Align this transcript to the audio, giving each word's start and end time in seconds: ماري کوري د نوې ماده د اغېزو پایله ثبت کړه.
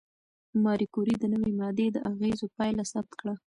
ماري 0.63 0.87
کوري 0.95 1.15
د 1.19 1.23
نوې 1.33 1.51
ماده 1.59 1.87
د 1.93 1.97
اغېزو 2.11 2.45
پایله 2.57 2.83
ثبت 2.91 3.13
کړه. 3.19 3.33